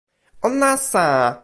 o 0.47 0.47
nasa! 0.49 1.05